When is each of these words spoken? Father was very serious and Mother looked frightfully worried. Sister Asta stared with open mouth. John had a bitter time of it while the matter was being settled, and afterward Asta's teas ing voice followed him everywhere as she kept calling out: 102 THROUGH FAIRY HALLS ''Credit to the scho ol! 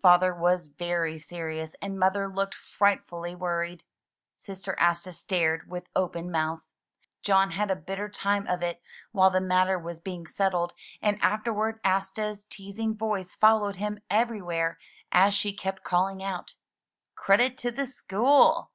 Father 0.00 0.34
was 0.34 0.68
very 0.68 1.18
serious 1.18 1.74
and 1.82 1.98
Mother 1.98 2.26
looked 2.26 2.54
frightfully 2.54 3.34
worried. 3.34 3.82
Sister 4.38 4.74
Asta 4.80 5.12
stared 5.12 5.68
with 5.68 5.88
open 5.94 6.30
mouth. 6.30 6.60
John 7.20 7.50
had 7.50 7.70
a 7.70 7.76
bitter 7.76 8.08
time 8.08 8.46
of 8.46 8.62
it 8.62 8.80
while 9.12 9.28
the 9.28 9.42
matter 9.42 9.78
was 9.78 10.00
being 10.00 10.26
settled, 10.26 10.72
and 11.02 11.20
afterward 11.20 11.80
Asta's 11.84 12.46
teas 12.48 12.78
ing 12.78 12.96
voice 12.96 13.34
followed 13.34 13.76
him 13.76 14.00
everywhere 14.08 14.78
as 15.12 15.34
she 15.34 15.52
kept 15.52 15.84
calling 15.84 16.22
out: 16.22 16.54
102 17.26 17.26
THROUGH 17.26 17.26
FAIRY 17.26 17.26
HALLS 17.26 17.26
''Credit 17.26 17.58
to 17.58 17.70
the 17.76 17.86
scho 17.86 18.26
ol! 18.26 18.70